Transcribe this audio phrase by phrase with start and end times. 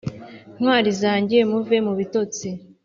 [0.59, 2.47] Ntwari zange muve mubitotsi.